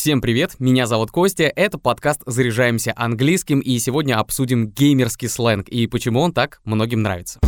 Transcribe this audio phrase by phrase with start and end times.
[0.00, 5.86] Всем привет, меня зовут Костя, это подкаст «Заряжаемся английским» и сегодня обсудим геймерский сленг и
[5.86, 7.38] почему он так многим нравится.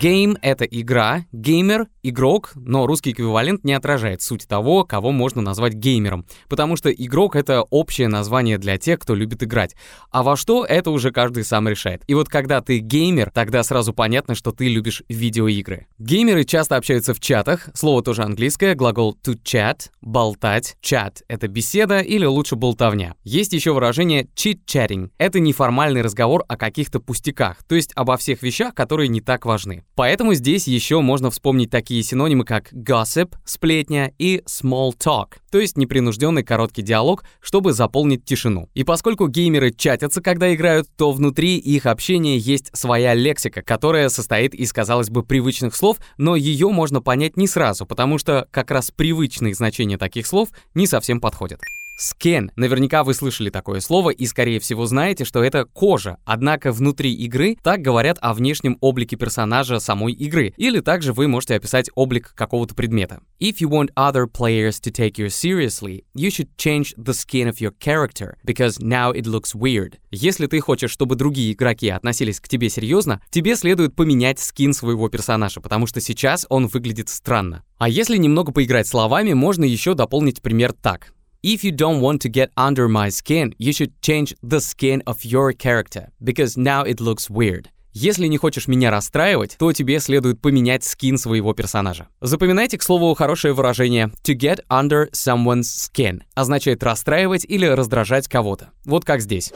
[0.00, 5.72] Game— это игра, геймер— игрок, но русский эквивалент не отражает суть того, кого можно назвать
[5.72, 9.74] геймером, потому что игрок— это общее название для тех, кто любит играть.
[10.10, 12.02] А во что— это уже каждый сам решает.
[12.08, 15.86] И вот когда ты геймер, тогда сразу понятно, что ты любишь видеоигры.
[15.98, 22.00] Геймеры часто общаются в чатах, слово тоже английское, глагол to chat, болтать, chat— это беседа
[22.00, 23.14] или лучше болтовня.
[23.24, 28.74] Есть еще выражение chit-chatting— это неформальный разговор о каких-то пустяках, то есть обо всех вещах,
[28.74, 29.84] которые не так важны.
[29.96, 35.78] Поэтому здесь еще можно вспомнить такие синонимы, как gossip, сплетня и small talk, то есть
[35.78, 38.68] непринужденный короткий диалог, чтобы заполнить тишину.
[38.74, 44.54] И поскольку геймеры чатятся, когда играют, то внутри их общения есть своя лексика, которая состоит
[44.54, 48.90] из, казалось бы, привычных слов, но ее можно понять не сразу, потому что как раз
[48.90, 51.60] привычные значения таких слов не совсем подходят.
[51.96, 52.50] Skin.
[52.56, 56.18] Наверняка вы слышали такое слово и, скорее всего, знаете, что это кожа.
[56.24, 60.52] Однако внутри игры так говорят о внешнем облике персонажа самой игры.
[60.56, 63.20] Или также вы можете описать облик какого-то предмета.
[63.40, 67.60] If you want other players to take you seriously, you should change the skin of
[67.60, 69.94] your character, because now it looks weird.
[70.10, 75.08] Если ты хочешь, чтобы другие игроки относились к тебе серьезно, тебе следует поменять скин своего
[75.08, 77.62] персонажа, потому что сейчас он выглядит странно.
[77.78, 81.12] А если немного поиграть словами, можно еще дополнить пример так.
[81.42, 85.24] If you don't want to get under my skin, you should change the skin of
[85.24, 87.68] your character, because now it looks weird.
[87.92, 92.08] Если не хочешь меня расстраивать, то тебе следует поменять скин своего персонажа.
[92.20, 98.70] Запоминайте, к слову, хорошее выражение «to get under someone's skin» означает расстраивать или раздражать кого-то.
[98.84, 99.52] Вот как здесь.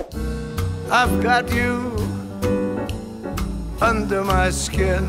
[0.91, 1.93] I've got you
[3.81, 5.05] under my skin.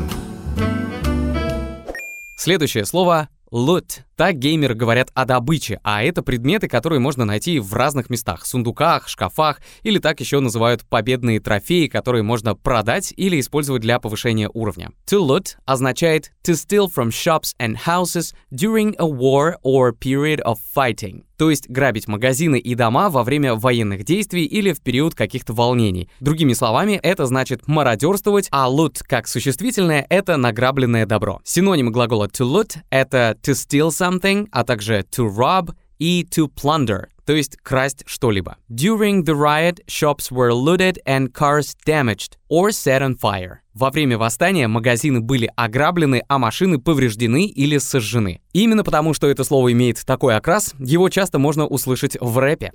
[2.36, 4.00] Следующее слово Loot.
[4.16, 9.08] Так геймеры говорят о добыче, а это предметы, которые можно найти в разных местах, сундуках,
[9.08, 14.90] шкафах, или так еще называют победные трофеи, которые можно продать или использовать для повышения уровня.
[15.06, 20.58] To loot означает to steal from shops and houses during a war or period of
[20.74, 25.52] fighting то есть грабить магазины и дома во время военных действий или в период каких-то
[25.52, 26.08] волнений.
[26.20, 31.40] Другими словами, это значит мародерствовать, а loot как существительное— это награбленное добро.
[31.42, 37.04] Синонимы глагола to loot— это to steal something, а также to rob и to plunder,
[37.24, 38.56] то есть красть что-либо.
[38.68, 43.58] During the riot, shops were looted and cars damaged or set on fire.
[43.74, 48.40] Во время восстания магазины были ограблены, а машины повреждены или сожжены.
[48.52, 52.72] Именно потому, что это слово имеет такой окрас, его часто можно услышать в рэпе.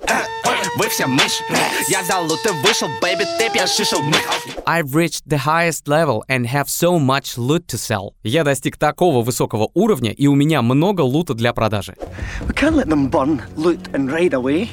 [0.78, 1.42] Вы все мышь,
[1.88, 4.02] я за луты вышел, baby, ты пьяшишил
[4.66, 8.14] I've reached the highest level and have so much loot to sell.
[8.24, 11.96] Я достиг такого высокого уровня, и у меня много лута для продажи.
[12.48, 14.70] We can't let them burn, loot and raid away.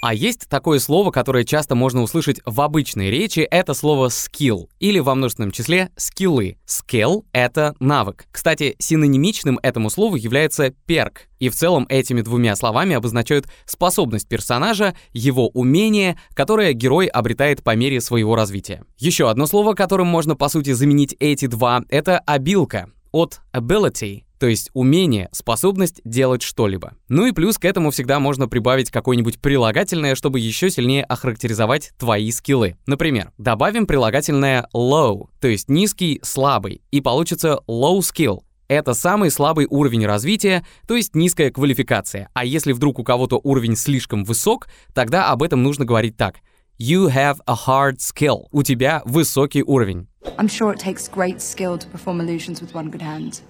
[0.00, 4.98] А есть такое слово, которое часто можно услышать в обычной речи, это слово skill, или
[4.98, 6.58] во множественном числе скиллы.
[6.66, 8.26] Skill— это навык.
[8.30, 14.94] Кстати, синонимичным этому слову является перк, и в целом этими двумя словами обозначают способность персонажа,
[15.12, 18.84] его умение, которое герой обретает по мере своего развития.
[18.98, 24.46] Еще одно слово, которым можно по сути заменить эти два, это обилка от ability, то
[24.46, 26.94] есть умение, способность делать что-либо.
[27.08, 32.30] Ну и плюс к этому всегда можно прибавить какое-нибудь прилагательное, чтобы еще сильнее охарактеризовать твои
[32.30, 32.76] скиллы.
[32.86, 39.66] Например, добавим прилагательное low, то есть низкий, слабый, и получится low skill, это самый слабый
[39.70, 42.28] уровень развития, то есть низкая квалификация.
[42.34, 46.36] А если вдруг у кого-то уровень слишком высок, тогда об этом нужно говорить так.
[46.78, 48.48] You have a hard skill.
[48.50, 50.08] У тебя высокий уровень.
[50.36, 53.40] I'm sure it takes great skill to perform illusions with one good hand.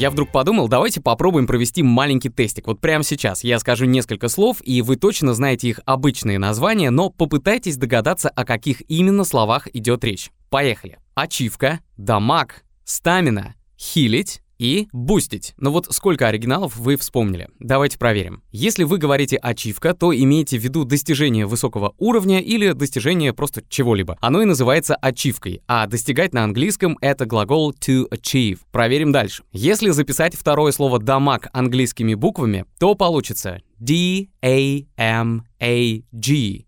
[0.00, 2.68] Я вдруг подумал, давайте попробуем провести маленький тестик.
[2.68, 7.10] Вот прямо сейчас я скажу несколько слов, и вы точно знаете их обычные названия, но
[7.10, 10.30] попытайтесь догадаться, о каких именно словах идет речь.
[10.48, 11.00] Поехали.
[11.14, 15.54] Ачивка, дамаг, стамина, хилить, и бустить.
[15.56, 17.48] Но вот сколько оригиналов вы вспомнили?
[17.58, 18.42] Давайте проверим.
[18.52, 24.18] Если вы говорите ачивка, то имейте в виду достижение высокого уровня или достижение просто чего-либо.
[24.20, 28.58] Оно и называется ачивкой, а достигать на английском это глагол to achieve.
[28.70, 29.44] Проверим дальше.
[29.52, 34.94] Если записать второе слово дамаг английскими буквами, то получится D-A-M-A-G.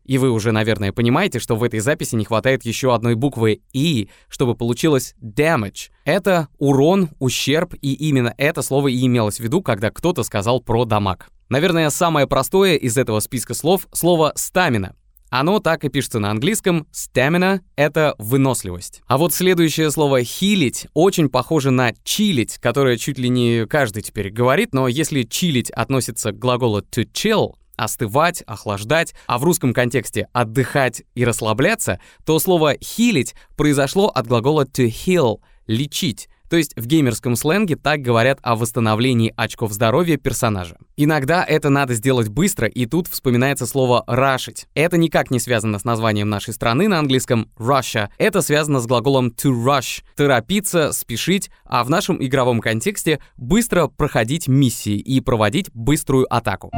[0.05, 4.09] И вы уже, наверное, понимаете, что в этой записи не хватает еще одной буквы И,
[4.29, 5.91] чтобы получилось damage.
[6.05, 10.85] Это урон, ущерб, и именно это слово и имелось в виду, когда кто-то сказал про
[10.85, 11.29] дамаг.
[11.49, 14.97] Наверное, самое простое из этого списка слов— слово «стамина».
[15.33, 16.87] Оно так и пишется на английском.
[16.93, 19.01] Stamina— это выносливость.
[19.07, 24.29] А вот следующее слово «хилить» очень похоже на «чилить», которое чуть ли не каждый теперь
[24.29, 30.29] говорит, но если «чилить» относится к глаголу to chill, остывать, охлаждать, а в русском контексте
[30.35, 36.29] отдыхать и расслабляться, то слово «хилить» произошло от глагола to heal— лечить.
[36.53, 40.77] То есть в геймерском сленге так говорят о восстановлении очков здоровья персонажа.
[40.99, 44.67] Иногда это надо сделать быстро, и тут вспоминается слово «рашить».
[44.75, 48.11] Это никак не связано с названием нашей страны на английском Russia.
[48.19, 54.47] Это связано с глаголом to rush— торопиться, спешить, а в нашем игровом контексте быстро проходить
[54.47, 56.71] миссии и проводить быструю атаку.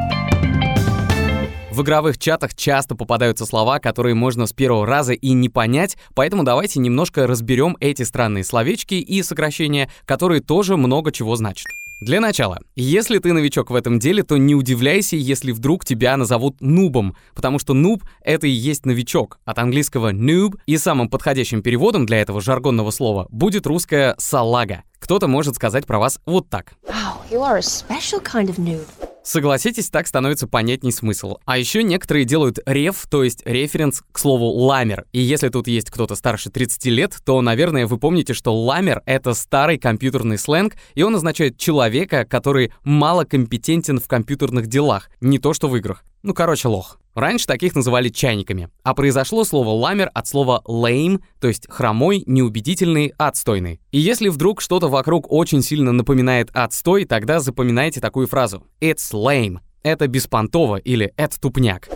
[1.74, 6.44] В игровых чатах часто попадаются слова, которые можно с первого раза и не понять, поэтому
[6.44, 11.66] давайте немножко разберем эти странные словечки и сокращения, которые тоже много чего значат.
[12.00, 16.60] Для начала, если ты новичок в этом деле, то не удивляйся, если вдруг тебя назовут
[16.60, 22.06] нубом, потому что нуб— это и есть новичок, от английского noob, и самым подходящим переводом
[22.06, 24.84] для этого жаргонного слова будет русское «салага».
[25.00, 26.74] Кто-то может сказать про вас вот так.
[26.86, 28.86] Wow, you are a special kind of noob.
[29.24, 31.38] Согласитесь, так становится понятней смысл.
[31.46, 35.06] А еще некоторые делают реф, то есть референс к слову ламер.
[35.12, 39.32] И если тут есть кто-то старше 30 лет, то, наверное, вы помните, что ламер— это
[39.32, 45.54] старый компьютерный сленг, и он означает человека, который мало компетентен в компьютерных делах, не то
[45.54, 46.04] что в играх.
[46.24, 46.98] Ну, короче, лох.
[47.14, 48.70] Раньше таких называли чайниками.
[48.82, 53.78] А произошло слово «ламер» от слова «lame», то есть хромой, неубедительный, отстойный.
[53.92, 58.64] И если вдруг что-то вокруг очень сильно напоминает отстой, тогда запоминайте такую фразу.
[58.80, 59.58] It's lame.
[59.82, 61.90] Это беспонтово или это тупняк.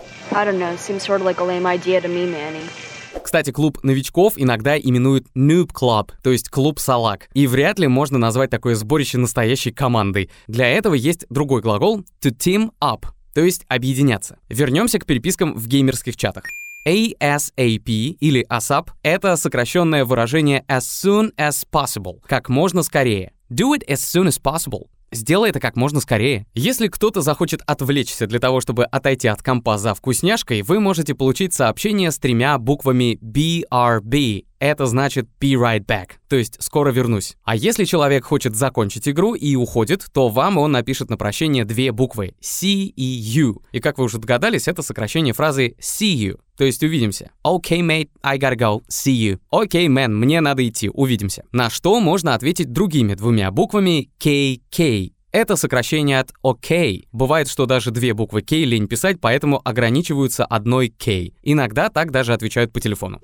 [3.25, 7.29] Кстати, клуб новичков иногда именуют Noob Club, то есть клуб салак.
[7.33, 10.31] И вряд ли можно назвать такое сборище настоящей командой.
[10.47, 14.39] Для этого есть другой глагол to team up, то есть объединяться.
[14.49, 16.45] Вернемся к перепискам в геймерских чатах.
[16.87, 23.33] ASAP или ASAP— это сокращенное выражение as soon as possible, как можно скорее.
[23.51, 24.89] Do it as soon as possible.
[25.11, 26.47] Сделай это как можно скорее.
[26.55, 31.55] Если кто-то захочет отвлечься для того, чтобы отойти от компа за вкусняшкой, вы можете получить
[31.55, 37.37] сообщение с тремя буквами BRB это значит be right back, то есть скоро вернусь.
[37.45, 41.93] А если человек хочет закончить игру и уходит, то вам он напишет на прощение две
[41.93, 43.63] буквы C и U.
[43.73, 47.31] И как вы уже догадались, это сокращение фразы see you, то есть увидимся.
[47.45, 49.39] Okay, mate, I gotta go, see you.
[49.53, 51.45] Okay, man, мне надо идти, увидимся.
[51.53, 55.13] На что можно ответить другими двумя буквами KK.
[55.31, 57.05] Это сокращение от OK.
[57.13, 61.33] Бывает, что даже две буквы K лень писать, поэтому ограничиваются одной K.
[61.43, 63.21] Иногда так даже отвечают по телефону.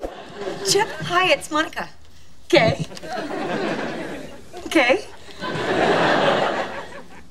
[0.67, 1.89] Chip, hi, it's Monica.
[2.47, 2.87] Okay.
[4.67, 5.05] Okay.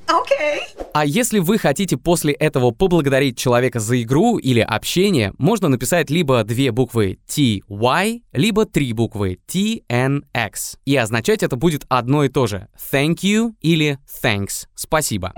[0.08, 0.60] Okay.
[0.92, 6.44] А если вы хотите после этого поблагодарить человека за игру или общение, можно написать либо
[6.44, 10.78] две буквы TY, либо три буквы TNX.
[10.84, 12.68] И означать это будет одно и то же.
[12.92, 14.66] Thank you или thanks.
[14.76, 15.32] Спасибо.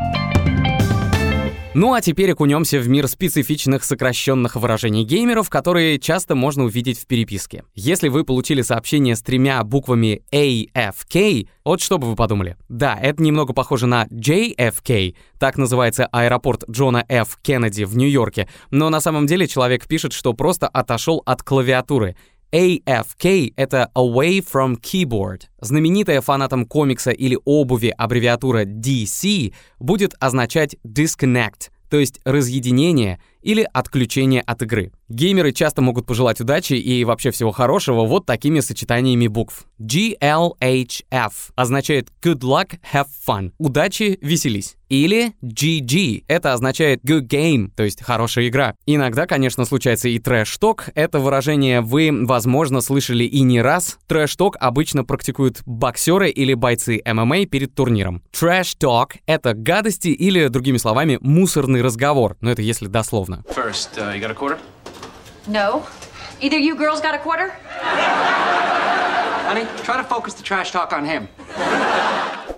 [1.78, 7.06] Ну а теперь окунемся в мир специфичных сокращенных выражений геймеров, которые часто можно увидеть в
[7.06, 7.64] переписке.
[7.74, 12.56] Если вы получили сообщение с тремя буквами AFK, вот что бы вы подумали?
[12.70, 17.38] Да, это немного похоже на JFK, так называется аэропорт Джона Ф.
[17.42, 22.16] Кеннеди в Нью-Йорке, но на самом деле человек пишет, что просто отошел от клавиатуры.
[22.52, 25.42] AFK— это Away from Keyboard.
[25.60, 34.42] Знакомая фанатам комикса или обуви аббревиатура DC будет означать Disconnect, то есть разъединение или отключение
[34.42, 34.90] от игры.
[35.08, 39.66] Геймеры часто могут пожелать удачи и вообще всего хорошего вот такими сочетаниями букв.
[39.80, 43.52] GLHF означает Good luck, have fun.
[43.58, 44.76] Удачи, веселись.
[44.88, 46.24] Или GG.
[46.28, 48.74] Это означает good game, то есть хорошая игра.
[48.86, 50.90] Иногда, конечно, случается и трэш-ток.
[50.94, 53.98] Это выражение вы, возможно, слышали и не раз.
[54.06, 58.22] Трэш-ток обычно практикуют боксеры или бойцы ММА перед турниром.
[58.30, 62.36] Трэш-ток— это гадости или, другими словами, мусорный разговор.
[62.40, 63.35] Но это если дословно.
[63.51, 64.57] First, uh, you got a quarter?
[65.47, 65.85] No.
[66.41, 67.49] Either you girls got a quarter?
[69.47, 71.27] Honey, try to focus the trash talk on him.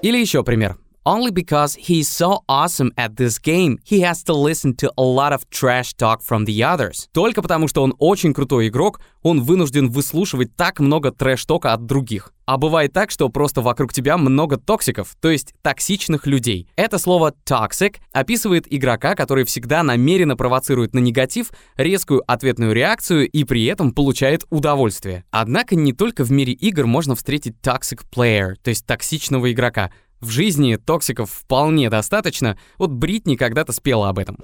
[0.01, 0.75] Или еще пример.
[1.08, 5.32] Only because he's so awesome at this game, he has to listen to a lot
[5.32, 7.08] of trash talk from the others.
[7.14, 12.34] Только потому, что он очень крутой игрок, он вынужден выслушивать так много трэш-тока от других.
[12.44, 16.68] А бывает так, что просто вокруг тебя много токсиков, то есть токсичных людей.
[16.76, 23.44] Это слово toxic описывает игрока, который всегда намеренно провоцирует на негатив, резкую ответную реакцию и
[23.44, 25.24] при этом получает удовольствие.
[25.30, 29.90] Однако не только в мире игр можно встретить toxic player, то есть токсичного игрока.
[30.20, 34.36] В жизни токсиков вполне достаточно, вот Бритни когда-то спела об этом.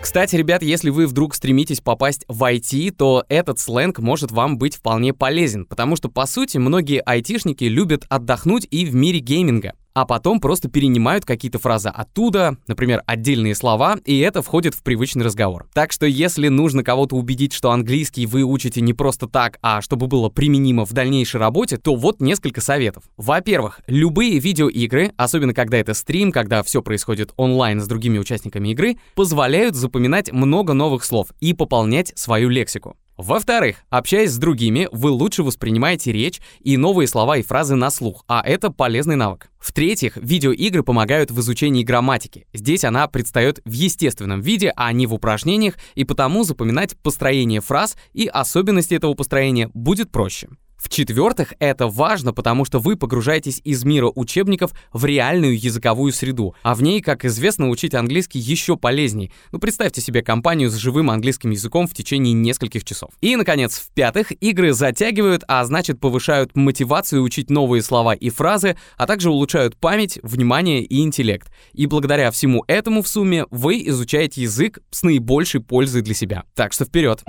[0.00, 4.74] Кстати, ребят, если вы вдруг стремитесь попасть в IT, то этот сленг может вам быть
[4.74, 10.06] вполне полезен, потому что, по сути, многие айтишники любят отдохнуть и в мире гейминга а
[10.06, 15.68] потом просто перенимают какие-то фразы оттуда, например, отдельные слова, и это входит в привычный разговор.
[15.74, 20.06] Так что если нужно кого-то убедить, что английский вы учите не просто так, а чтобы
[20.06, 23.04] было применимо в дальнейшей работе, то вот несколько советов.
[23.16, 28.96] Во-первых, любые видеоигры, особенно когда это стрим, когда все происходит онлайн с другими участниками игры,
[29.14, 32.96] позволяют запоминать много новых слов и пополнять свою лексику.
[33.22, 38.24] Во-вторых, общаясь с другими, вы лучше воспринимаете речь и новые слова и фразы на слух,
[38.26, 39.50] а это полезный навык.
[39.58, 42.46] В-третьих, видеоигры помогают в изучении грамматики.
[42.54, 47.98] Здесь она предстает в естественном виде, а не в упражнениях, и потому запоминать построение фраз
[48.14, 50.48] и особенности этого построения будет проще.
[50.80, 56.74] В-четвертых, это важно, потому что вы погружаетесь из мира учебников в реальную языковую среду, а
[56.74, 59.30] в ней, как известно, учить английский еще полезней.
[59.52, 63.10] Ну, представьте себе компанию с живым английским языком в течение нескольких часов.
[63.20, 69.06] И, наконец, в-пятых, игры затягивают, а значит повышают мотивацию учить новые слова и фразы, а
[69.06, 71.52] также улучшают память, внимание и интеллект.
[71.74, 76.44] И благодаря всему этому в сумме вы изучаете язык с наибольшей пользой для себя.
[76.54, 77.22] Так что вперед!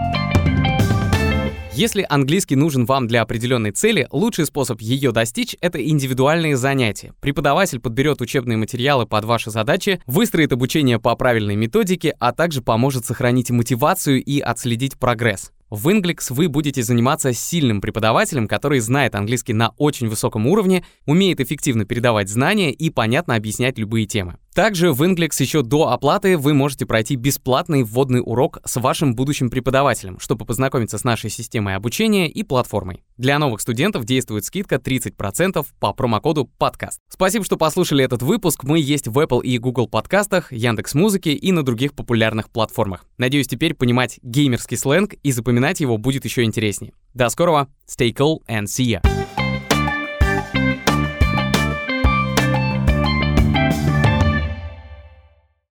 [1.74, 7.14] Если английский нужен вам для определенной цели, лучший способ ее достичь— это индивидуальные занятия.
[7.22, 13.06] Преподаватель подберет учебные материалы под ваши задачи, выстроит обучение по правильной методике, а также поможет
[13.06, 15.54] сохранить мотивацию и отследить прогресс.
[15.70, 21.40] В Inglix вы будете заниматься сильным преподавателем, который знает английский на очень высоком уровне, умеет
[21.40, 24.36] эффективно передавать знания и понятно объяснять любые темы.
[24.54, 29.50] Также в Inglix еще до оплаты вы можете пройти бесплатный вводный урок с вашим будущим
[29.50, 33.04] преподавателем, чтобы познакомиться с нашей системой обучения и платформой.
[33.16, 37.00] Для новых студентов действует скидка 30% по промокоду подкаст.
[37.08, 38.66] Спасибо, что послушали этот выпуск.
[38.66, 43.06] Мы есть в Apple и Google подкастах, Яндекс Музыке и на других популярных платформах.
[43.18, 46.92] Надеюсь, теперь понимать геймерский сленг и запоминать его будет еще интереснее.
[47.14, 47.70] До скорого.
[47.88, 49.21] Stay cool and see ya.